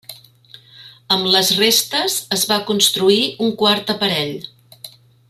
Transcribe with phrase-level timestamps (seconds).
[1.15, 4.37] Amb les restes es va construir un quart aparell.